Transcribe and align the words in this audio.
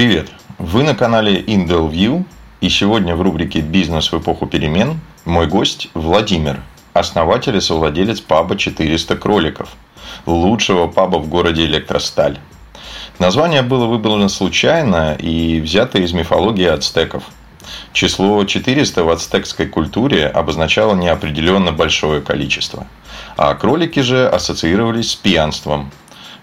Привет! 0.00 0.30
Вы 0.56 0.82
на 0.82 0.94
канале 0.94 1.42
Indel 1.42 1.90
View, 1.90 2.24
и 2.62 2.70
сегодня 2.70 3.14
в 3.14 3.20
рубрике 3.20 3.60
«Бизнес 3.60 4.10
в 4.10 4.18
эпоху 4.18 4.46
перемен» 4.46 4.98
мой 5.26 5.46
гость 5.46 5.90
Владимир, 5.92 6.62
основатель 6.94 7.54
и 7.54 7.60
совладелец 7.60 8.22
паба 8.22 8.54
«400 8.54 9.16
кроликов», 9.16 9.68
лучшего 10.24 10.86
паба 10.86 11.18
в 11.18 11.28
городе 11.28 11.66
Электросталь. 11.66 12.38
Название 13.18 13.60
было 13.60 13.84
выбрано 13.84 14.30
случайно 14.30 15.16
и 15.20 15.60
взято 15.60 15.98
из 15.98 16.14
мифологии 16.14 16.64
ацтеков. 16.64 17.24
Число 17.92 18.42
400 18.42 19.04
в 19.04 19.10
ацтекской 19.10 19.66
культуре 19.66 20.28
обозначало 20.28 20.94
неопределенно 20.94 21.72
большое 21.72 22.22
количество, 22.22 22.86
а 23.36 23.54
кролики 23.54 24.00
же 24.00 24.26
ассоциировались 24.26 25.10
с 25.10 25.16
пьянством. 25.16 25.90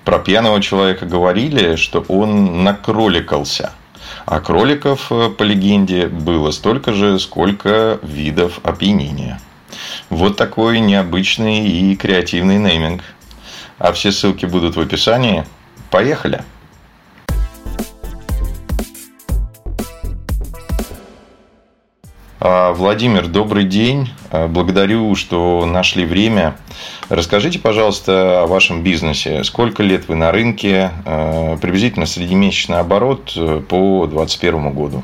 Про 0.08 0.20
пьяного 0.20 0.62
человека 0.62 1.06
говорили, 1.06 1.75
что 1.75 2.00
он 2.07 2.64
накроликался– 2.64 3.74
а 4.25 4.39
кроликов, 4.39 5.11
э, 5.11 5.29
по 5.29 5.43
легенде, 5.43 6.07
было 6.07 6.52
столько 6.52 6.93
же, 6.93 7.20
сколько 7.20 8.00
видов 8.02 8.62
опьянения. 8.64 9.42
Вот 10.10 10.38
такой 10.38 10.79
необычный 10.79 11.68
и 11.68 11.93
креативный 11.98 12.57
нейминг. 12.57 13.04
А 13.79 13.92
все 13.92 14.14
ссылки 14.14 14.46
будут 14.46 14.78
в 14.78 14.79
описании. 14.79 15.46
Поехали! 15.92 16.42
Владимир, 22.39 23.27
добрый 23.27 23.64
день. 23.64 24.11
А, 24.29 24.47
благодарю, 24.47 25.15
что 25.15 25.65
нашли 25.65 26.05
время. 26.05 26.55
Расскажите, 27.09 27.57
пожалуйста, 27.57 28.43
о 28.43 28.47
вашем 28.47 28.83
бизнесе. 28.83 29.43
Сколько 29.43 29.82
лет 29.82 30.07
вы 30.07 30.15
на 30.15 30.32
рынке? 30.32 30.92
А, 31.05 31.57
приблизительно 31.57 32.05
среднемесячный 32.05 32.78
оборот 32.78 33.34
э, 33.36 33.62
по 33.67 34.06
2021 34.06 34.72
году. 34.72 35.03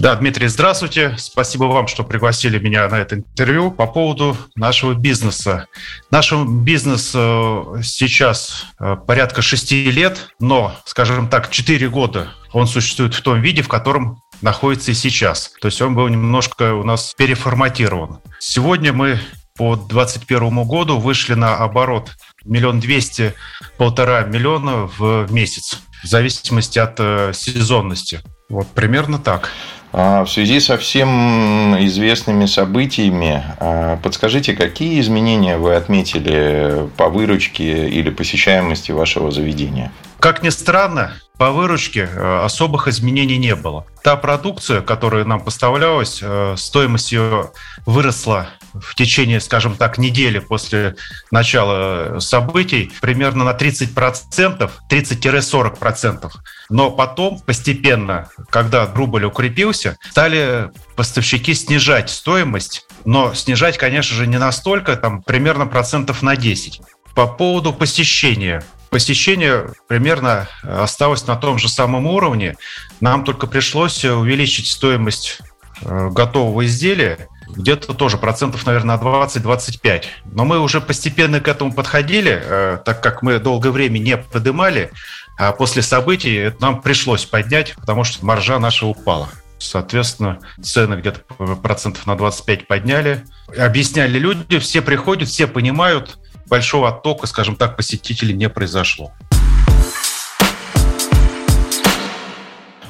Да, 0.00 0.16
Дмитрий, 0.16 0.48
здравствуйте. 0.48 1.14
Спасибо 1.18 1.64
вам, 1.64 1.86
что 1.86 2.04
пригласили 2.04 2.58
меня 2.58 2.88
на 2.88 2.94
это 2.94 3.16
интервью 3.16 3.70
по 3.70 3.86
поводу 3.86 4.34
нашего 4.56 4.94
бизнеса. 4.94 5.66
Нашему 6.10 6.62
бизнесу 6.62 7.76
сейчас 7.82 8.64
э, 8.80 8.96
порядка 9.06 9.42
шести 9.42 9.90
лет, 9.90 10.28
но, 10.40 10.74
скажем 10.86 11.28
так, 11.28 11.50
четыре 11.50 11.90
года 11.90 12.30
он 12.54 12.66
существует 12.66 13.12
в 13.12 13.20
том 13.20 13.42
виде, 13.42 13.60
в 13.60 13.68
котором 13.68 14.22
находится 14.40 14.92
и 14.92 14.94
сейчас. 14.94 15.52
То 15.60 15.68
есть 15.68 15.82
он 15.82 15.94
был 15.94 16.08
немножко 16.08 16.72
у 16.72 16.82
нас 16.82 17.12
переформатирован. 17.12 18.20
Сегодня 18.38 18.94
мы 18.94 19.20
по 19.54 19.76
2021 19.76 20.62
году 20.64 20.98
вышли 20.98 21.34
на 21.34 21.58
оборот 21.58 22.12
миллион 22.46 22.80
двести, 22.80 23.34
полтора 23.76 24.22
миллиона 24.22 24.88
в 24.96 25.30
месяц, 25.30 25.82
в 26.02 26.06
зависимости 26.06 26.78
от 26.78 26.94
э, 27.00 27.32
сезонности. 27.34 28.22
Вот 28.48 28.66
примерно 28.68 29.18
так. 29.18 29.50
А 29.92 30.24
в 30.24 30.30
связи 30.30 30.60
со 30.60 30.78
всем 30.78 31.76
известными 31.84 32.46
событиями, 32.46 33.42
а, 33.58 33.98
подскажите, 34.02 34.52
какие 34.52 35.00
изменения 35.00 35.56
вы 35.58 35.74
отметили 35.74 36.88
по 36.96 37.08
выручке 37.08 37.88
или 37.88 38.10
посещаемости 38.10 38.92
вашего 38.92 39.32
заведения? 39.32 39.90
Как 40.20 40.42
ни 40.42 40.50
странно, 40.50 41.14
по 41.38 41.50
выручке 41.50 42.00
э, 42.00 42.44
особых 42.44 42.88
изменений 42.88 43.38
не 43.38 43.54
было. 43.54 43.86
Та 44.04 44.16
продукция, 44.16 44.82
которая 44.82 45.24
нам 45.24 45.40
поставлялась, 45.40 46.18
э, 46.20 46.54
стоимость 46.58 47.12
ее 47.12 47.52
выросла 47.86 48.50
в 48.74 48.94
течение, 48.94 49.40
скажем 49.40 49.76
так, 49.76 49.96
недели 49.96 50.38
после 50.38 50.96
начала 51.30 52.18
событий 52.20 52.92
примерно 53.00 53.44
на 53.44 53.52
30%, 53.52 54.70
30-40%. 54.90 56.30
Но 56.68 56.90
потом 56.90 57.40
постепенно, 57.40 58.28
когда 58.50 58.84
рубль 58.84 59.24
укрепился, 59.24 59.96
стали 60.10 60.70
поставщики 60.96 61.54
снижать 61.54 62.10
стоимость, 62.10 62.86
но 63.06 63.32
снижать, 63.32 63.78
конечно 63.78 64.14
же, 64.14 64.26
не 64.26 64.38
настолько, 64.38 64.94
там 64.96 65.22
примерно 65.22 65.64
процентов 65.64 66.20
на 66.20 66.36
10. 66.36 66.82
По 67.14 67.26
поводу 67.26 67.72
посещения 67.72 68.62
посещение 68.90 69.70
примерно 69.88 70.48
осталось 70.62 71.26
на 71.26 71.36
том 71.36 71.58
же 71.58 71.68
самом 71.68 72.06
уровне. 72.06 72.56
Нам 73.00 73.24
только 73.24 73.46
пришлось 73.46 74.04
увеличить 74.04 74.66
стоимость 74.66 75.38
э, 75.82 76.08
готового 76.10 76.66
изделия 76.66 77.28
где-то 77.56 77.94
тоже 77.94 78.18
процентов, 78.18 78.66
наверное, 78.66 78.96
на 78.96 79.02
20-25. 79.02 80.04
Но 80.32 80.44
мы 80.44 80.60
уже 80.60 80.80
постепенно 80.80 81.40
к 81.40 81.48
этому 81.48 81.72
подходили, 81.72 82.40
э, 82.42 82.78
так 82.84 83.02
как 83.02 83.22
мы 83.22 83.38
долгое 83.38 83.70
время 83.70 83.98
не 83.98 84.16
подымали, 84.16 84.90
а 85.38 85.52
после 85.52 85.82
событий 85.82 86.52
нам 86.60 86.80
пришлось 86.80 87.24
поднять, 87.24 87.74
потому 87.76 88.04
что 88.04 88.24
маржа 88.24 88.58
наша 88.58 88.86
упала. 88.86 89.28
Соответственно, 89.58 90.38
цены 90.62 90.94
где-то 90.94 91.20
процентов 91.56 92.06
на 92.06 92.16
25 92.16 92.66
подняли. 92.66 93.24
Объясняли 93.58 94.18
люди, 94.18 94.58
все 94.58 94.80
приходят, 94.80 95.28
все 95.28 95.46
понимают, 95.46 96.18
большого 96.50 96.88
оттока, 96.88 97.26
скажем 97.26 97.56
так, 97.56 97.76
посетителей 97.76 98.34
не 98.34 98.50
произошло. 98.50 99.12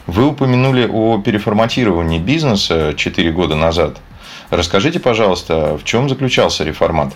Вы 0.08 0.26
упомянули 0.26 0.88
о 0.90 1.22
переформатировании 1.22 2.18
бизнеса 2.18 2.94
4 2.96 3.30
года 3.30 3.54
назад. 3.54 3.98
Расскажите, 4.50 4.98
пожалуйста, 4.98 5.78
в 5.78 5.84
чем 5.84 6.08
заключался 6.08 6.64
реформат? 6.64 7.14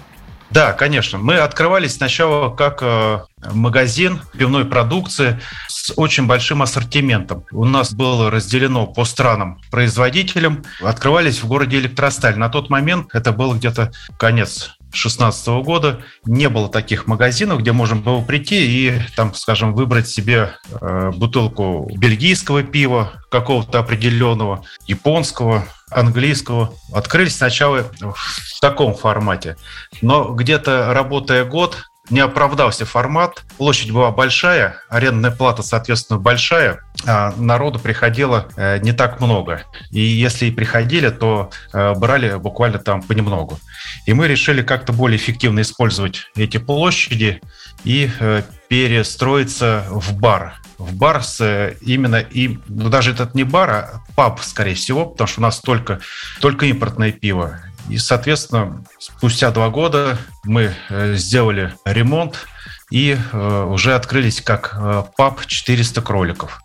Да, 0.50 0.72
конечно. 0.72 1.18
Мы 1.18 1.38
открывались 1.38 1.96
сначала 1.96 2.54
как 2.54 2.78
э, 2.82 3.18
магазин 3.52 4.20
пивной 4.38 4.64
продукции 4.64 5.40
с 5.66 5.92
очень 5.96 6.28
большим 6.28 6.62
ассортиментом. 6.62 7.44
У 7.50 7.64
нас 7.64 7.92
было 7.92 8.30
разделено 8.30 8.86
по 8.86 9.04
странам 9.04 9.60
производителям. 9.72 10.62
Открывались 10.80 11.42
в 11.42 11.48
городе 11.48 11.78
Электросталь. 11.78 12.38
На 12.38 12.48
тот 12.48 12.70
момент 12.70 13.08
это 13.12 13.32
был 13.32 13.54
где-то 13.54 13.90
конец 14.16 14.76
2016 14.94 15.46
года 15.64 16.00
не 16.24 16.48
было 16.48 16.68
таких 16.68 17.06
магазинов, 17.06 17.60
где 17.60 17.72
можно 17.72 17.96
было 17.96 18.20
прийти 18.20 18.64
и 18.64 19.00
там, 19.16 19.34
скажем, 19.34 19.74
выбрать 19.74 20.08
себе 20.08 20.54
э, 20.80 21.10
бутылку 21.14 21.90
бельгийского 21.96 22.62
пива 22.62 23.12
какого-то 23.30 23.80
определенного, 23.80 24.64
японского, 24.86 25.66
английского. 25.90 26.72
Открылись 26.92 27.36
сначала 27.36 27.84
в 28.00 28.60
таком 28.60 28.94
формате. 28.94 29.56
Но 30.02 30.32
где-то 30.32 30.92
работая 30.94 31.44
год, 31.44 31.84
не 32.10 32.20
оправдался 32.20 32.84
формат. 32.84 33.44
Площадь 33.56 33.90
была 33.90 34.10
большая, 34.10 34.76
арендная 34.88 35.30
плата, 35.30 35.62
соответственно, 35.62 36.18
большая, 36.18 36.80
а 37.06 37.32
народу 37.36 37.78
приходило 37.78 38.48
э, 38.56 38.78
не 38.78 38.92
так 38.92 39.20
много. 39.20 39.62
И 39.90 40.00
если 40.00 40.46
и 40.46 40.50
приходили, 40.50 41.08
то 41.08 41.50
э, 41.72 41.94
брали 41.94 42.36
буквально 42.36 42.78
там 42.78 43.02
понемногу. 43.02 43.58
И 44.06 44.12
мы 44.12 44.28
решили 44.28 44.62
как-то 44.62 44.92
более 44.92 45.16
эффективно 45.16 45.60
использовать 45.60 46.26
эти 46.36 46.58
площади 46.58 47.40
и 47.84 48.10
э, 48.20 48.42
перестроиться 48.68 49.84
в 49.88 50.14
бар 50.18 50.54
в 50.76 50.94
бар 50.94 51.22
с 51.22 51.74
именно 51.82 52.16
и 52.16 52.58
ну, 52.66 52.88
даже 52.88 53.12
этот 53.12 53.34
не 53.34 53.44
бар, 53.44 53.70
а 53.70 54.02
паб, 54.16 54.40
скорее 54.42 54.74
всего, 54.74 55.06
потому 55.06 55.28
что 55.28 55.40
у 55.40 55.42
нас 55.42 55.60
только, 55.60 56.00
только 56.40 56.66
импортное 56.66 57.12
пиво. 57.12 57.60
И, 57.88 57.98
соответственно, 57.98 58.82
спустя 58.98 59.50
два 59.50 59.68
года 59.68 60.18
мы 60.44 60.74
э, 60.88 61.14
сделали 61.16 61.74
ремонт 61.84 62.46
и 62.90 63.16
э, 63.16 63.64
уже 63.68 63.94
открылись 63.94 64.40
как 64.40 64.76
э, 64.78 65.02
паб 65.16 65.44
400 65.46 66.00
кроликов. 66.02 66.62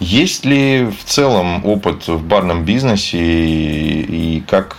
Есть 0.00 0.44
ли 0.44 0.84
в 0.86 1.04
целом 1.04 1.64
опыт 1.64 2.06
в 2.06 2.22
барном 2.22 2.64
бизнесе 2.64 3.18
и 3.18 4.40
как 4.46 4.76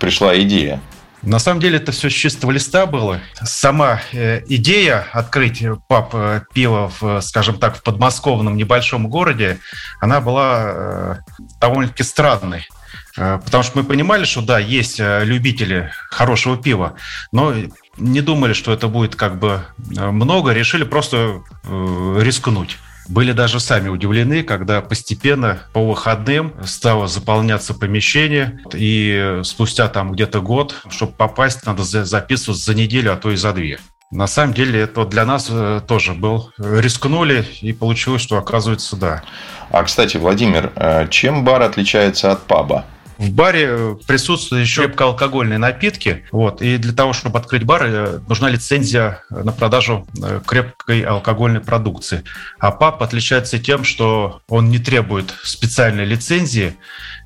пришла 0.00 0.40
идея? 0.40 0.80
На 1.20 1.38
самом 1.38 1.60
деле 1.60 1.76
это 1.76 1.92
все 1.92 2.08
с 2.08 2.12
чистого 2.12 2.52
листа 2.52 2.86
было. 2.86 3.20
Сама 3.42 4.00
идея 4.12 5.06
открыть 5.12 5.62
паб 5.88 6.14
пива, 6.54 6.90
в, 7.00 7.20
скажем 7.20 7.58
так, 7.58 7.76
в 7.76 7.82
подмосковном 7.82 8.56
небольшом 8.56 9.08
городе, 9.08 9.58
она 10.00 10.22
была 10.22 11.18
довольно-таки 11.60 12.04
странной. 12.04 12.66
Э, 13.16 13.38
потому 13.44 13.64
что 13.64 13.78
мы 13.78 13.84
понимали, 13.84 14.24
что 14.24 14.42
да, 14.42 14.58
есть 14.58 15.00
э, 15.00 15.24
любители 15.24 15.90
хорошего 16.10 16.56
пива, 16.56 16.94
но 17.32 17.54
не 17.96 18.20
думали, 18.20 18.52
что 18.52 18.72
это 18.72 18.88
будет 18.88 19.16
как 19.16 19.38
бы 19.38 19.62
э, 19.96 20.10
много, 20.10 20.52
решили 20.52 20.84
просто 20.84 21.42
рискнуть. 21.64 22.78
Были 23.08 23.30
даже 23.30 23.60
сами 23.60 23.88
удивлены, 23.88 24.42
когда 24.42 24.80
постепенно 24.80 25.60
по 25.72 25.86
выходным 25.88 26.54
стало 26.64 27.06
заполняться 27.06 27.72
помещение, 27.72 28.60
и 28.74 29.40
спустя 29.44 29.86
там 29.86 30.10
где-то 30.10 30.40
год, 30.40 30.74
чтобы 30.90 31.12
попасть, 31.12 31.64
надо 31.66 31.84
записываться 31.84 32.64
за 32.64 32.74
неделю, 32.74 33.12
а 33.12 33.16
то 33.16 33.30
и 33.30 33.36
за 33.36 33.52
две. 33.52 33.78
На 34.10 34.26
самом 34.26 34.54
деле 34.54 34.80
это 34.80 35.04
для 35.04 35.24
нас 35.24 35.48
тоже 35.86 36.14
был. 36.14 36.50
Рискнули, 36.58 37.46
и 37.60 37.72
получилось, 37.72 38.22
что 38.22 38.38
оказывается 38.38 38.96
да. 38.96 39.22
А, 39.70 39.84
кстати, 39.84 40.16
Владимир, 40.16 40.72
чем 41.10 41.44
бар 41.44 41.62
отличается 41.62 42.32
от 42.32 42.42
паба? 42.42 42.84
В 43.18 43.30
баре 43.30 43.96
присутствуют 44.06 44.66
еще 44.66 44.82
крепкоалкогольные 44.82 45.58
напитки. 45.58 46.24
Вот, 46.32 46.60
и 46.60 46.76
для 46.76 46.92
того, 46.92 47.12
чтобы 47.12 47.38
открыть 47.38 47.64
бар, 47.64 47.82
э, 47.86 48.20
нужна 48.28 48.50
лицензия 48.50 49.22
на 49.30 49.52
продажу 49.52 50.06
э, 50.22 50.40
крепкой 50.46 51.02
алкогольной 51.02 51.60
продукции. 51.60 52.24
А 52.58 52.70
паб 52.70 53.02
отличается 53.02 53.58
тем, 53.58 53.84
что 53.84 54.42
он 54.48 54.70
не 54.70 54.78
требует 54.78 55.34
специальной 55.42 56.04
лицензии, 56.04 56.76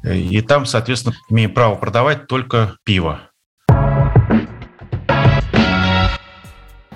и 0.04 0.40
там, 0.40 0.64
соответственно, 0.64 1.14
имеем 1.28 1.52
право 1.52 1.74
продавать 1.74 2.26
только 2.26 2.76
пиво. 2.84 3.20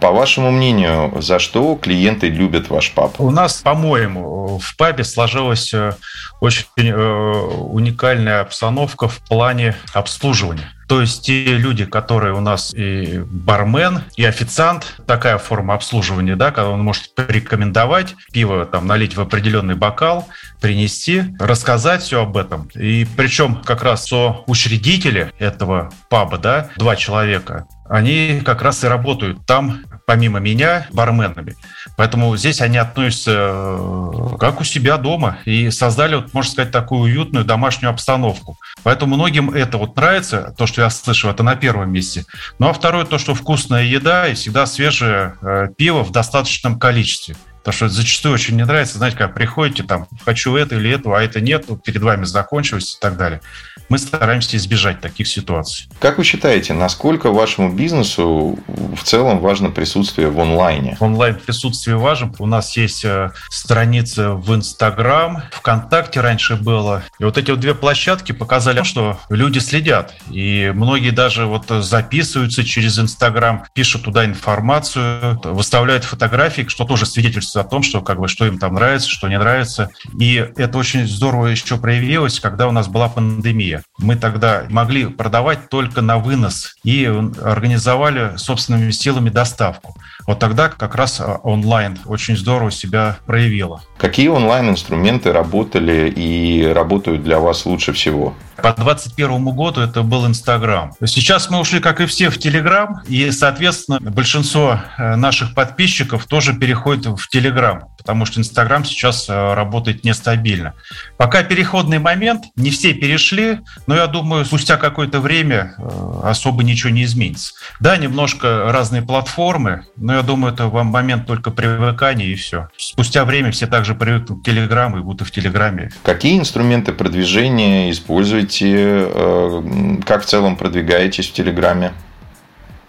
По 0.04 0.12
вашему 0.12 0.50
мнению, 0.50 1.22
за 1.22 1.38
что 1.38 1.76
клиенты 1.76 2.28
любят 2.28 2.68
ваш 2.68 2.92
паб? 2.92 3.18
У 3.18 3.30
нас, 3.30 3.62
по-моему, 3.62 4.58
в 4.58 4.76
пабе 4.76 5.02
сложилась 5.02 5.72
э, 5.72 5.94
очень 6.42 6.66
э, 6.76 6.92
уникальная 6.92 8.42
обстановка 8.42 9.08
в 9.08 9.16
плане 9.20 9.74
обслуживания. 9.94 10.70
То 10.88 11.00
есть 11.00 11.24
те 11.24 11.56
люди, 11.56 11.86
которые 11.86 12.34
у 12.34 12.40
нас 12.40 12.74
и 12.74 13.22
бармен, 13.24 14.02
и 14.16 14.24
официант, 14.26 15.00
такая 15.06 15.38
форма 15.38 15.72
обслуживания, 15.72 16.36
да, 16.36 16.50
когда 16.50 16.68
он 16.68 16.82
может 16.82 17.14
порекомендовать 17.14 18.14
пиво 18.30 18.66
там 18.66 18.86
налить 18.86 19.16
в 19.16 19.20
определенный 19.22 19.74
бокал, 19.74 20.28
принести, 20.60 21.34
рассказать 21.38 22.02
все 22.02 22.22
об 22.22 22.36
этом. 22.36 22.68
И 22.74 23.06
причем 23.16 23.62
как 23.64 23.82
раз 23.82 24.06
со 24.06 24.42
учредители 24.46 25.32
этого 25.38 25.90
паба, 26.10 26.36
да, 26.36 26.68
два 26.76 26.96
человека, 26.96 27.66
они 27.88 28.42
как 28.44 28.62
раз 28.62 28.84
и 28.84 28.86
работают 28.86 29.46
там, 29.46 29.80
помимо 30.06 30.38
меня, 30.38 30.86
барменами. 30.92 31.56
Поэтому 31.96 32.36
здесь 32.36 32.60
они 32.60 32.78
относятся 32.78 33.32
э, 33.34 34.36
как 34.38 34.60
у 34.60 34.64
себя 34.64 34.96
дома 34.96 35.38
и 35.44 35.70
создали, 35.70 36.16
вот, 36.16 36.34
можно 36.34 36.50
сказать, 36.50 36.72
такую 36.72 37.02
уютную 37.02 37.44
домашнюю 37.44 37.90
обстановку. 37.90 38.58
Поэтому 38.82 39.14
многим 39.16 39.50
это 39.50 39.78
вот 39.78 39.96
нравится, 39.96 40.54
то, 40.58 40.66
что 40.66 40.82
я 40.82 40.90
слышу, 40.90 41.28
это 41.28 41.42
на 41.42 41.56
первом 41.56 41.92
месте. 41.92 42.24
Ну 42.58 42.68
а 42.68 42.72
второе, 42.72 43.04
то, 43.04 43.18
что 43.18 43.34
вкусная 43.34 43.84
еда 43.84 44.28
и 44.28 44.34
всегда 44.34 44.66
свежее 44.66 45.36
э, 45.40 45.68
пиво 45.76 46.04
в 46.04 46.12
достаточном 46.12 46.78
количестве. 46.78 47.36
Потому 47.64 47.76
что 47.76 47.88
зачастую 47.88 48.34
очень 48.34 48.56
не 48.56 48.64
нравится, 48.66 48.98
знаете, 48.98 49.16
как 49.16 49.32
приходите, 49.32 49.84
там, 49.84 50.06
хочу 50.22 50.54
это 50.54 50.74
или 50.76 50.90
это, 50.90 51.16
а 51.16 51.22
это 51.22 51.40
нет, 51.40 51.64
перед 51.82 52.02
вами 52.02 52.24
закончилось 52.24 52.94
и 52.94 53.00
так 53.00 53.16
далее. 53.16 53.40
Мы 53.88 53.96
стараемся 53.96 54.58
избежать 54.58 55.00
таких 55.00 55.26
ситуаций. 55.26 55.88
Как 55.98 56.18
вы 56.18 56.24
считаете, 56.24 56.74
насколько 56.74 57.30
вашему 57.30 57.72
бизнесу 57.72 58.58
в 58.66 59.02
целом 59.02 59.38
важно 59.38 59.70
присутствие 59.70 60.28
в 60.28 60.38
онлайне? 60.38 60.98
Онлайн 61.00 61.36
присутствие 61.36 61.96
важно. 61.96 62.32
У 62.38 62.46
нас 62.46 62.76
есть 62.76 63.02
э, 63.04 63.30
страница 63.48 64.32
в 64.32 64.54
Инстаграм, 64.54 65.44
ВКонтакте 65.52 66.20
раньше 66.20 66.56
было. 66.56 67.02
И 67.18 67.24
вот 67.24 67.38
эти 67.38 67.50
вот 67.50 67.60
две 67.60 67.74
площадки 67.74 68.32
показали, 68.32 68.82
что 68.82 69.18
люди 69.30 69.58
следят. 69.58 70.14
И 70.30 70.70
многие 70.74 71.10
даже 71.10 71.46
вот 71.46 71.68
записываются 71.68 72.62
через 72.62 72.98
Инстаграм, 72.98 73.64
пишут 73.72 74.04
туда 74.04 74.26
информацию, 74.26 75.40
выставляют 75.44 76.04
фотографии, 76.04 76.66
что 76.68 76.84
тоже 76.84 77.06
свидетельствует 77.06 77.53
о 77.60 77.64
том, 77.64 77.82
что 77.82 78.00
как 78.00 78.20
бы 78.20 78.28
что 78.28 78.46
им 78.46 78.58
там 78.58 78.74
нравится, 78.74 79.08
что 79.08 79.28
не 79.28 79.38
нравится. 79.38 79.90
И 80.18 80.34
это 80.56 80.78
очень 80.78 81.06
здорово 81.06 81.46
еще 81.46 81.76
проявилось, 81.76 82.40
когда 82.40 82.68
у 82.68 82.72
нас 82.72 82.88
была 82.88 83.08
пандемия. 83.08 83.82
Мы 83.98 84.16
тогда 84.16 84.64
могли 84.70 85.06
продавать 85.06 85.68
только 85.68 86.00
на 86.00 86.18
вынос 86.18 86.76
и 86.84 87.04
организовали 87.42 88.36
собственными 88.36 88.90
силами 88.90 89.30
доставку. 89.30 89.96
Вот 90.26 90.38
тогда 90.38 90.68
как 90.68 90.94
раз 90.94 91.20
а, 91.20 91.40
онлайн 91.42 91.98
очень 92.06 92.36
здорово 92.36 92.70
себя 92.70 93.18
проявило. 93.26 93.82
Какие 93.98 94.28
онлайн-инструменты 94.28 95.32
работали 95.32 96.10
и 96.14 96.66
работают 96.66 97.22
для 97.22 97.38
вас 97.38 97.66
лучше 97.66 97.92
всего? 97.92 98.34
По 98.56 98.72
2021 98.72 99.44
году 99.54 99.80
это 99.80 100.02
был 100.02 100.26
Инстаграм. 100.26 100.92
Сейчас 101.04 101.50
мы 101.50 101.60
ушли, 101.60 101.80
как 101.80 102.00
и 102.00 102.06
все, 102.06 102.30
в 102.30 102.38
Телеграм, 102.38 103.02
и, 103.08 103.30
соответственно, 103.30 103.98
большинство 104.00 104.80
э, 104.96 105.16
наших 105.16 105.54
подписчиков 105.54 106.24
тоже 106.26 106.54
переходит 106.54 107.06
в 107.06 107.28
Телеграм, 107.28 107.84
потому 108.04 108.26
что 108.26 108.38
Инстаграм 108.38 108.84
сейчас 108.84 109.30
э, 109.30 109.54
работает 109.54 110.04
нестабильно. 110.04 110.74
Пока 111.16 111.42
переходный 111.42 111.98
момент, 111.98 112.44
не 112.54 112.70
все 112.70 112.92
перешли, 112.92 113.60
но 113.86 113.96
я 113.96 114.06
думаю, 114.06 114.44
спустя 114.44 114.76
какое-то 114.76 115.20
время 115.20 115.74
э, 115.78 116.20
особо 116.24 116.62
ничего 116.62 116.90
не 116.90 117.04
изменится. 117.04 117.54
Да, 117.80 117.96
немножко 117.96 118.70
разные 118.70 119.00
платформы, 119.00 119.86
но 119.96 120.16
я 120.16 120.22
думаю, 120.22 120.52
это 120.52 120.66
вам 120.66 120.88
момент 120.88 121.26
только 121.26 121.50
привыкания 121.50 122.26
и 122.26 122.34
все. 122.34 122.68
Спустя 122.76 123.24
время 123.24 123.52
все 123.52 123.66
также 123.66 123.94
привыкнут 123.94 124.42
к 124.42 124.44
Телеграму 124.44 124.98
и 124.98 125.00
будут 125.00 125.26
в 125.26 125.30
Телеграме. 125.30 125.90
Какие 126.02 126.38
инструменты 126.38 126.92
продвижения 126.92 127.90
используете 127.90 129.08
э, 129.08 129.96
как 130.04 130.24
в 130.24 130.26
целом 130.26 130.56
продвигаетесь 130.56 131.30
в 131.30 131.32
Телеграме? 131.32 131.94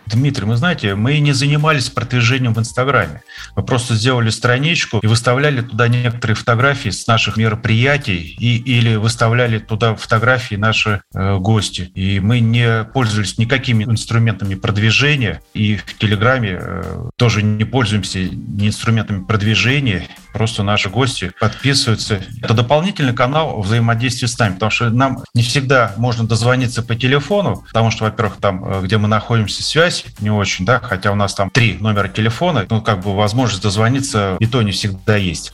Дмитрий, 0.07 0.45
вы 0.45 0.55
знаете, 0.55 0.95
мы 0.95 1.19
не 1.19 1.33
занимались 1.33 1.89
продвижением 1.89 2.53
в 2.53 2.59
Инстаграме. 2.59 3.23
Мы 3.55 3.63
просто 3.63 3.95
сделали 3.95 4.29
страничку 4.29 4.99
и 4.99 5.07
выставляли 5.07 5.61
туда 5.61 5.87
некоторые 5.87 6.35
фотографии 6.35 6.89
с 6.89 7.07
наших 7.07 7.37
мероприятий 7.37 8.35
и, 8.39 8.57
или 8.57 8.95
выставляли 8.95 9.59
туда 9.59 9.95
фотографии 9.95 10.55
наши 10.55 11.01
э, 11.13 11.37
гости. 11.37 11.91
И 11.95 12.19
мы 12.19 12.39
не 12.39 12.83
пользовались 12.83 13.37
никакими 13.37 13.83
инструментами 13.83 14.55
продвижения. 14.55 15.41
И 15.53 15.77
в 15.77 15.97
Телеграме 15.97 16.57
э, 16.59 17.09
тоже 17.15 17.41
не 17.41 17.63
пользуемся 17.63 18.19
ни 18.19 18.67
инструментами 18.67 19.23
продвижения. 19.23 20.07
Просто 20.35 20.63
наши 20.63 20.89
гости 20.89 21.31
подписываются. 21.39 22.21
Это 22.41 22.53
дополнительный 22.53 23.13
канал 23.13 23.61
взаимодействия 23.61 24.27
с 24.27 24.37
нами, 24.37 24.55
потому 24.55 24.69
что 24.69 24.89
нам 24.89 25.23
не 25.33 25.41
всегда 25.41 25.93
можно 25.95 26.27
дозвониться 26.27 26.83
по 26.83 26.93
телефону, 26.93 27.63
потому 27.67 27.89
что, 27.89 28.03
во-первых, 28.03 28.35
там, 28.41 28.65
э, 28.65 28.81
где 28.83 28.97
мы 28.97 29.07
находимся, 29.07 29.63
связь 29.63 29.85
связь 29.85 30.05
не 30.19 30.29
очень, 30.29 30.65
да, 30.65 30.79
хотя 30.79 31.13
у 31.13 31.15
нас 31.15 31.33
там 31.35 31.49
три 31.49 31.77
номера 31.79 32.09
телефона, 32.09 32.65
ну, 32.69 32.81
как 32.81 33.01
бы 33.01 33.15
возможность 33.15 33.63
дозвониться 33.63 34.35
и 34.39 34.45
то 34.45 34.61
не 34.61 34.71
всегда 34.71 35.15
есть. 35.15 35.53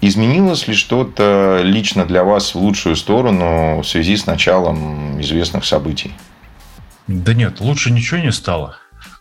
Изменилось 0.00 0.66
ли 0.66 0.74
что-то 0.74 1.60
лично 1.62 2.06
для 2.06 2.24
вас 2.24 2.54
в 2.54 2.58
лучшую 2.58 2.96
сторону 2.96 3.80
в 3.82 3.84
связи 3.84 4.16
с 4.16 4.24
началом 4.24 5.20
известных 5.20 5.66
событий? 5.66 6.14
Да 7.06 7.34
нет, 7.34 7.60
лучше 7.60 7.90
ничего 7.90 8.20
не 8.20 8.32
стало 8.32 8.78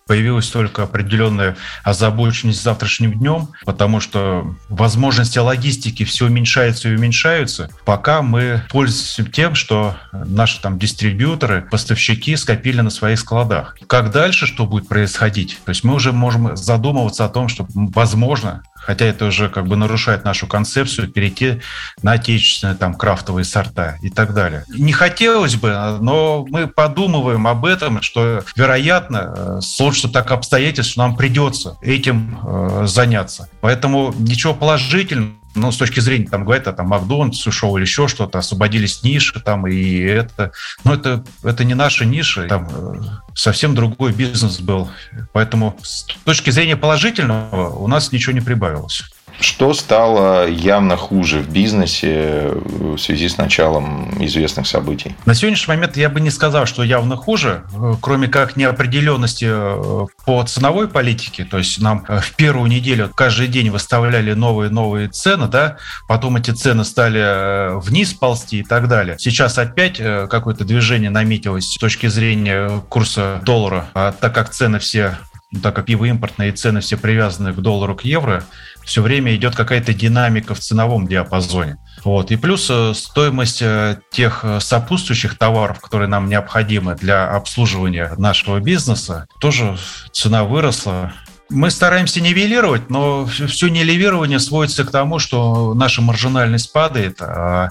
появилась 0.08 0.48
только 0.50 0.84
определенная 0.84 1.56
озабоченность 1.84 2.62
завтрашним 2.62 3.14
днем, 3.14 3.50
потому 3.66 4.00
что 4.00 4.56
возможности 4.70 5.40
логистики 5.40 6.04
все 6.04 6.26
уменьшаются 6.26 6.90
и 6.90 6.96
уменьшаются, 6.96 7.70
пока 7.86 8.22
мы 8.22 8.64
пользуемся 8.70 9.24
тем, 9.24 9.56
что 9.56 9.96
наши 10.12 10.62
там 10.62 10.78
дистрибьюторы, 10.78 11.68
поставщики 11.70 12.36
скопили 12.36 12.82
на 12.82 12.90
своих 12.90 13.20
складах. 13.20 13.78
Как 13.88 14.12
дальше, 14.12 14.46
что 14.46 14.66
будет 14.66 14.88
происходить? 14.88 15.60
То 15.66 15.70
есть 15.70 15.84
мы 15.84 15.94
уже 15.94 16.12
можем 16.12 16.56
задумываться 16.56 17.25
о 17.25 17.30
том, 17.30 17.48
что, 17.48 17.66
возможно, 17.74 18.63
хотя 18.86 19.06
это 19.06 19.25
уже 19.25 19.50
как 19.50 19.68
бы 19.68 19.75
нарушает 19.75 20.25
нашу 20.25 20.48
концепцию, 20.48 21.08
перейти 21.08 21.62
на 22.02 22.13
отечественные 22.13 22.75
там 22.75 22.96
крафтовые 22.96 23.46
сорта 23.46 23.98
и 24.02 24.10
так 24.10 24.34
далее. 24.34 24.66
Не 24.70 24.92
хотелось 24.92 25.56
бы, 25.56 25.98
но 26.02 26.46
мы 26.50 26.68
подумываем 26.68 27.48
об 27.48 27.66
этом, 27.66 28.02
что, 28.02 28.44
вероятно, 28.56 29.34
э, 29.36 29.62
сложится 29.62 30.10
так 30.10 30.32
обстоятельств, 30.32 30.98
нам 30.98 31.16
придется 31.16 31.78
этим 31.82 32.40
э, 32.44 32.84
заняться. 32.88 33.50
Поэтому 33.62 34.13
ничего 34.18 34.54
положительного 34.54 35.43
ну, 35.55 35.72
с 35.72 35.77
точки 35.77 36.00
зрения, 36.00 36.27
там, 36.27 36.43
говорят, 36.43 36.67
а, 36.67 36.74
там, 36.74 36.88
Макдональдс 36.88 37.45
ушел 37.48 37.75
или 37.77 37.83
еще 37.83 38.07
что-то, 38.07 38.39
освободились 38.39 39.03
ниши 39.03 39.39
там, 39.39 39.67
и 39.67 40.00
это, 40.00 40.51
но 40.83 40.93
это, 40.93 41.24
это 41.43 41.63
не 41.63 41.74
наша 41.74 42.05
ниша, 42.05 42.48
там 42.48 42.69
э, 42.72 43.01
совсем 43.36 43.75
другой 43.75 44.13
бизнес 44.13 44.60
был. 44.60 44.89
Поэтому 45.31 45.77
с 45.81 46.05
точки 46.24 46.50
зрения 46.50 46.75
положительного 46.75 47.69
у 47.69 47.88
нас 47.88 48.12
ничего 48.12 48.33
не 48.33 48.41
прибавилось. 48.41 49.03
Что 49.40 49.74
стало 49.74 50.48
явно 50.48 50.96
хуже 50.96 51.40
в 51.40 51.50
бизнесе 51.50 52.52
в 52.54 52.98
связи 52.98 53.28
с 53.28 53.38
началом 53.38 54.24
известных 54.24 54.68
событий? 54.68 55.16
На 55.25 55.34
сегодняшний 55.34 55.75
момент 55.75 55.98
я 55.98 56.10
бы 56.10 56.22
не 56.22 56.30
сказал, 56.30 56.66
что 56.66 56.84
явно 56.84 57.16
хуже, 57.16 57.63
кроме 58.02 58.28
как 58.28 58.56
неопределенности 58.56 59.48
э, 59.50 60.06
по 60.25 60.44
ценовой 60.44 60.88
политике. 60.88 61.46
То 61.46 61.58
есть 61.58 61.82
нам 61.82 62.06
э, 62.08 62.20
в 62.20 62.36
первую 62.36 62.70
неделю 62.70 63.12
каждый 63.13 63.48
день 63.48 63.70
выставляли 63.70 64.34
новые-новые 64.34 65.10
цены, 65.10 65.48
да, 65.48 65.78
потом 66.08 66.38
эти 66.38 66.52
цены 66.52 66.84
стали 66.86 67.22
э, 67.22 67.80
вниз 67.80 68.13
ползти 68.13 68.60
и 68.60 68.63
так 68.63 68.88
далее. 68.88 69.18
Сейчас 69.20 69.58
опять 69.58 69.98
какое-то 69.98 70.63
движение 70.63 71.10
наметилось 71.10 71.66
с 71.66 71.78
точки 71.78 72.08
зрения 72.08 72.82
курса 72.90 73.42
доллара, 73.44 73.88
а 73.94 74.12
так 74.12 74.34
как 74.34 74.50
цены 74.50 74.80
все 74.80 75.18
так 75.62 75.75
как 75.75 75.86
пиво 75.86 76.05
импортные 76.05 76.51
цены 76.51 76.81
все 76.81 76.98
привязаны 76.98 77.53
к 77.53 77.57
доллару, 77.57 77.95
к 77.95 78.03
евро, 78.03 78.43
все 78.83 79.01
время 79.01 79.36
идет 79.36 79.55
какая-то 79.55 79.93
динамика 79.93 80.55
в 80.55 80.60
ценовом 80.60 81.07
диапазоне. 81.07 81.77
Вот. 82.03 82.31
И 82.31 82.36
плюс 82.36 82.69
э, 82.69 82.93
стоимость 82.93 83.62
э, 83.62 84.00
тех 84.12 84.43
э, 84.43 84.60
сопутствующих 84.60 85.38
товаров, 85.38 85.79
которые 85.79 86.10
нам 86.10 86.27
необходимы 86.27 86.95
для 86.95 87.29
обслуживания 87.29 88.13
нашего 88.17 88.60
бизнеса, 88.60 89.27
тоже 89.39 89.77
цена 90.12 90.43
выросла. 90.43 91.13
Мы 91.53 91.69
стараемся 91.69 92.19
нивелировать, 92.19 92.89
но 92.89 93.25
все 93.25 93.67
нивелирование 93.67 94.39
сводится 94.39 94.83
к 94.86 94.91
тому, 94.91 95.19
что 95.19 95.75
наша 95.75 96.01
маржинальность 96.01 96.74
падает, 96.74 97.22
а 97.22 97.69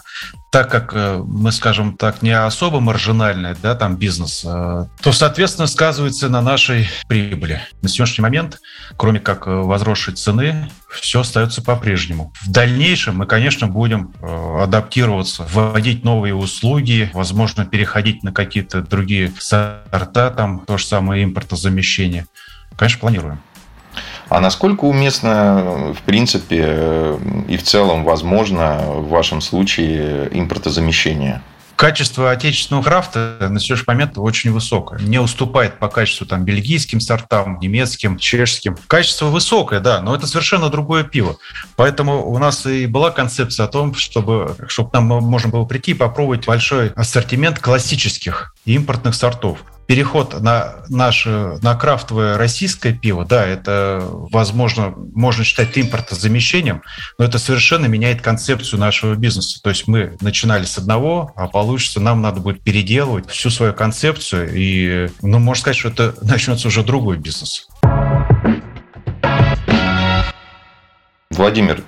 так 0.52 0.70
как 0.70 0.92
э, 0.94 1.20
мы, 1.26 1.50
скажем 1.50 1.96
так, 1.96 2.22
не 2.22 2.30
особо 2.30 2.78
маржинальный, 2.78 3.56
да, 3.60 3.74
там 3.74 3.96
бизнес, 3.96 4.42
э, 4.44 4.86
то, 5.02 5.12
соответственно, 5.12 5.66
сказывается 5.66 6.28
на 6.28 6.42
нашей 6.42 6.88
прибыли. 7.08 7.60
На 7.80 7.88
сегодняшний 7.88 8.22
момент, 8.22 8.60
кроме 8.96 9.18
как 9.18 9.48
э, 9.48 9.50
возросшей 9.50 10.14
цены, 10.14 10.70
все 10.88 11.22
остается 11.22 11.62
по-прежнему. 11.62 12.32
В 12.42 12.52
дальнейшем 12.52 13.16
мы, 13.16 13.26
конечно, 13.26 13.66
будем 13.66 14.12
адаптироваться, 14.22 15.44
вводить 15.50 16.04
новые 16.04 16.34
услуги, 16.34 17.10
возможно, 17.14 17.64
переходить 17.64 18.22
на 18.22 18.30
какие-то 18.30 18.82
другие 18.82 19.32
сорта, 19.38 20.30
там 20.30 20.60
то 20.66 20.76
же 20.76 20.86
самое 20.86 21.24
импортозамещение. 21.24 22.26
Конечно, 22.76 23.00
планируем. 23.00 23.40
А 24.28 24.40
насколько 24.40 24.84
уместно, 24.84 25.92
в 25.98 26.02
принципе, 26.02 27.18
и 27.48 27.56
в 27.56 27.62
целом 27.62 28.04
возможно 28.04 28.78
в 28.86 29.08
вашем 29.08 29.40
случае 29.40 30.28
импортозамещение? 30.32 31.42
Качество 31.76 32.30
отечественного 32.30 32.84
крафта 32.84 33.38
на 33.40 33.58
сегодняшний 33.58 33.92
момент 33.92 34.12
очень 34.16 34.52
высокое. 34.52 35.00
Не 35.00 35.18
уступает 35.18 35.80
по 35.80 35.88
качеству 35.88 36.26
там, 36.26 36.44
бельгийским 36.44 37.00
сортам, 37.00 37.58
немецким, 37.60 38.18
чешским. 38.18 38.76
Качество 38.86 39.26
высокое, 39.26 39.80
да, 39.80 40.00
но 40.00 40.14
это 40.14 40.28
совершенно 40.28 40.68
другое 40.68 41.02
пиво. 41.02 41.38
Поэтому 41.74 42.24
у 42.24 42.38
нас 42.38 42.66
и 42.66 42.86
была 42.86 43.10
концепция 43.10 43.64
о 43.64 43.68
том, 43.68 43.94
чтобы, 43.94 44.54
чтобы 44.68 44.90
нам 44.92 45.06
можно 45.06 45.50
было 45.50 45.64
прийти 45.64 45.90
и 45.90 45.94
попробовать 45.94 46.46
большой 46.46 46.90
ассортимент 46.90 47.58
классических 47.58 48.54
импортных 48.64 49.16
сортов 49.16 49.58
переход 49.92 50.40
на 50.40 50.76
наше, 50.88 51.58
на 51.60 51.74
крафтовое 51.74 52.38
российское 52.38 52.94
пиво, 52.94 53.26
да, 53.26 53.46
это, 53.46 54.00
возможно, 54.02 54.94
можно 54.96 55.44
считать 55.44 55.76
импортозамещением, 55.76 56.80
но 57.18 57.26
это 57.26 57.38
совершенно 57.38 57.84
меняет 57.84 58.22
концепцию 58.22 58.80
нашего 58.80 59.16
бизнеса. 59.16 59.60
То 59.62 59.68
есть 59.68 59.86
мы 59.88 60.16
начинали 60.22 60.64
с 60.64 60.78
одного, 60.78 61.34
а 61.36 61.46
получится, 61.46 62.00
нам 62.00 62.22
надо 62.22 62.40
будет 62.40 62.62
переделывать 62.62 63.28
всю 63.28 63.50
свою 63.50 63.74
концепцию, 63.74 64.48
и, 64.54 65.10
ну, 65.20 65.38
можно 65.38 65.60
сказать, 65.60 65.76
что 65.76 65.90
это 65.90 66.14
начнется 66.22 66.68
уже 66.68 66.82
другой 66.82 67.18
бизнес. 67.18 67.68
Владимир, 71.32 71.82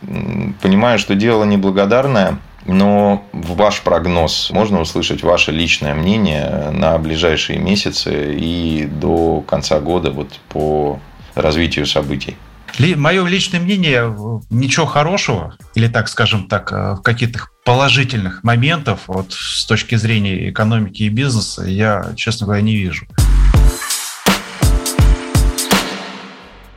понимаю, 0.60 0.98
что 0.98 1.14
дело 1.14 1.44
неблагодарное, 1.44 2.38
но 2.66 3.24
ваш 3.32 3.82
прогноз, 3.82 4.50
можно 4.50 4.80
услышать 4.80 5.22
ваше 5.22 5.52
личное 5.52 5.94
мнение 5.94 6.70
на 6.70 6.98
ближайшие 6.98 7.58
месяцы 7.58 8.34
и 8.34 8.86
до 8.86 9.42
конца 9.42 9.80
года 9.80 10.10
вот 10.10 10.40
по 10.48 10.98
развитию 11.34 11.86
событий? 11.86 12.36
Мое 12.78 13.24
личное 13.26 13.60
мнение, 13.60 14.16
ничего 14.50 14.86
хорошего, 14.86 15.54
или 15.76 15.86
так 15.86 16.08
скажем 16.08 16.48
так, 16.48 16.72
э, 16.72 16.94
в 16.94 17.02
каких-то 17.02 17.38
положительных 17.64 18.42
моментов 18.42 19.02
вот, 19.06 19.32
с 19.32 19.64
точки 19.64 19.94
зрения 19.94 20.50
экономики 20.50 21.04
и 21.04 21.08
бизнеса 21.08 21.62
я, 21.62 22.12
честно 22.16 22.46
говоря, 22.46 22.62
не 22.62 22.74
вижу. 22.74 23.06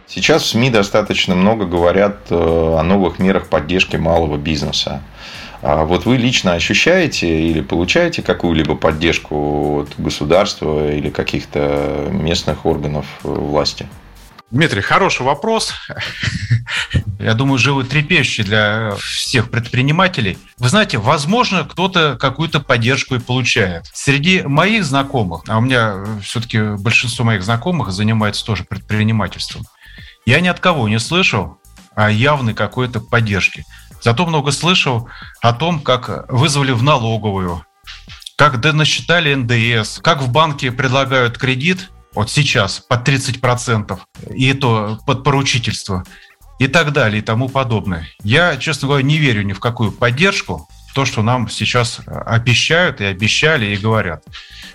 Сейчас 0.07 0.43
в 0.43 0.45
СМИ 0.47 0.69
достаточно 0.69 1.35
много 1.35 1.65
говорят 1.65 2.17
э, 2.29 2.35
о 2.35 2.81
новых 2.83 3.17
мерах 3.19 3.49
поддержки 3.49 3.97
малого 3.97 4.37
бизнеса. 4.37 5.01
А 5.61 5.83
вот 5.83 6.05
вы 6.05 6.17
лично 6.17 6.53
ощущаете 6.53 7.49
или 7.49 7.61
получаете 7.61 8.21
какую-либо 8.21 8.75
поддержку 8.75 9.81
от 9.81 9.93
государства 9.97 10.91
или 10.91 11.09
каких-то 11.09 12.09
местных 12.11 12.65
органов 12.65 13.05
власти? 13.23 13.87
Дмитрий, 14.49 14.81
хороший 14.81 15.23
вопрос. 15.23 15.73
Я 17.19 17.33
думаю, 17.33 17.57
животрепещущий 17.57 18.45
для 18.45 18.93
всех 18.97 19.51
предпринимателей. 19.51 20.37
Вы 20.57 20.69
знаете, 20.69 20.99
возможно, 20.99 21.65
кто-то 21.65 22.17
какую-то 22.17 22.61
поддержку 22.61 23.15
и 23.15 23.19
получает. 23.19 23.87
Среди 23.93 24.43
моих 24.43 24.85
знакомых, 24.85 25.41
а 25.49 25.57
у 25.57 25.61
меня 25.61 26.05
все-таки 26.23 26.77
большинство 26.77 27.25
моих 27.25 27.43
знакомых 27.43 27.91
занимается 27.91 28.45
тоже 28.45 28.63
предпринимательством, 28.63 29.65
я 30.25 30.39
ни 30.39 30.47
от 30.47 30.61
кого 30.61 30.87
не 30.87 30.99
слышал 30.99 31.57
явной 31.97 32.53
какой-то 32.53 32.99
поддержке. 32.99 33.65
Зато 34.01 34.25
много 34.25 34.51
слышал 34.51 35.09
о 35.41 35.53
том, 35.53 35.79
как 35.79 36.31
вызвали 36.31 36.71
в 36.71 36.83
налоговую, 36.83 37.65
как 38.37 38.63
насчитали 38.73 39.33
НДС, 39.33 39.99
как 39.99 40.21
в 40.21 40.31
банке 40.31 40.71
предлагают 40.71 41.37
кредит, 41.37 41.89
вот 42.13 42.29
сейчас, 42.29 42.79
под 42.79 43.07
30%, 43.07 43.99
и 44.33 44.47
это 44.49 44.99
под 45.05 45.23
поручительство, 45.23 46.03
и 46.59 46.67
так 46.67 46.93
далее, 46.93 47.19
и 47.19 47.23
тому 47.23 47.49
подобное. 47.49 48.07
Я, 48.23 48.57
честно 48.57 48.87
говоря, 48.87 49.03
не 49.03 49.17
верю 49.17 49.43
ни 49.43 49.53
в 49.53 49.59
какую 49.59 49.91
поддержку, 49.91 50.67
то, 50.97 51.05
что 51.05 51.21
нам 51.21 51.47
сейчас 51.47 52.01
обещают 52.07 53.01
и 53.01 53.05
обещали 53.05 53.67
и 53.67 53.77
говорят. 53.77 54.23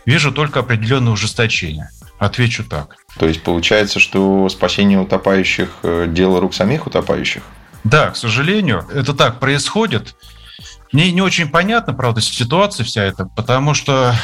Вижу 0.07 0.31
только 0.31 0.61
определенное 0.61 1.13
ужесточение. 1.13 1.91
Отвечу 2.21 2.63
так. 2.63 2.95
То 3.19 3.27
есть 3.27 3.43
получается, 3.43 3.99
что 3.99 4.49
спасение 4.49 5.01
утопающих– 5.01 5.79
дело 5.83 6.41
рук 6.41 6.55
самих 6.55 6.87
утопающих? 6.87 7.43
Да, 7.83 8.11
к 8.11 8.17
сожалению, 8.17 8.87
это 8.95 9.15
так 9.15 9.41
происходит. 9.41 10.15
Мне 10.93 11.11
не 11.11 11.23
очень 11.23 11.49
понятно, 11.49 11.93
правда, 11.93 12.21
ситуация 12.21 12.85
вся 12.85 13.03
эта, 13.03 13.25
потому 13.25 13.75
что 13.75 14.15